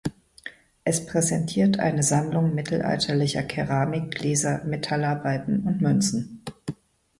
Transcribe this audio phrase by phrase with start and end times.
[0.83, 6.41] Es präsentiert eine Sammlung mittelalterlicher Keramik, Gläser, Metallarbeiten und Münzen.